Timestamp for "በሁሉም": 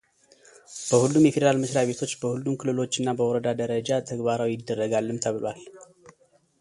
0.85-1.25, 2.21-2.57